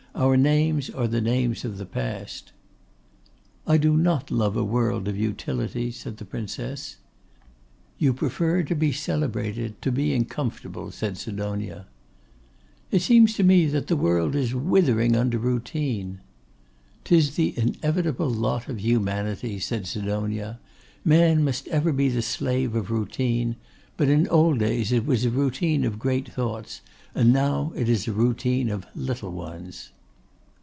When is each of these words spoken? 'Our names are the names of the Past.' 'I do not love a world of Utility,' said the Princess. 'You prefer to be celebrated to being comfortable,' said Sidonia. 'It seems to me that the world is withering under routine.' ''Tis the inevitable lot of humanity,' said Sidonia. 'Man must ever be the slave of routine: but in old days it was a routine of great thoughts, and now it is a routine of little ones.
'Our 0.13 0.35
names 0.37 0.89
are 0.89 1.07
the 1.07 1.21
names 1.21 1.63
of 1.65 1.77
the 1.79 1.85
Past.' 1.85 2.51
'I 3.65 3.77
do 3.77 3.97
not 3.97 4.29
love 4.29 4.55
a 4.57 4.63
world 4.63 5.07
of 5.07 5.17
Utility,' 5.17 5.89
said 5.89 6.17
the 6.17 6.25
Princess. 6.25 6.97
'You 7.97 8.13
prefer 8.13 8.61
to 8.63 8.75
be 8.75 8.91
celebrated 8.91 9.81
to 9.81 9.91
being 9.91 10.25
comfortable,' 10.25 10.91
said 10.91 11.17
Sidonia. 11.17 11.87
'It 12.91 13.01
seems 13.01 13.33
to 13.35 13.43
me 13.43 13.65
that 13.67 13.87
the 13.87 13.95
world 13.95 14.35
is 14.35 14.53
withering 14.53 15.15
under 15.15 15.39
routine.' 15.39 16.19
''Tis 17.05 17.35
the 17.35 17.57
inevitable 17.57 18.29
lot 18.29 18.67
of 18.67 18.81
humanity,' 18.81 19.59
said 19.59 19.87
Sidonia. 19.87 20.59
'Man 21.05 21.43
must 21.43 21.67
ever 21.69 21.91
be 21.93 22.09
the 22.09 22.21
slave 22.21 22.75
of 22.75 22.91
routine: 22.91 23.55
but 23.97 24.09
in 24.09 24.27
old 24.27 24.59
days 24.59 24.91
it 24.91 25.05
was 25.05 25.23
a 25.25 25.31
routine 25.31 25.83
of 25.85 25.97
great 25.97 26.29
thoughts, 26.31 26.81
and 27.15 27.31
now 27.33 27.71
it 27.75 27.87
is 27.89 28.07
a 28.09 28.13
routine 28.13 28.69
of 28.69 28.85
little 28.93 29.31
ones. 29.31 29.91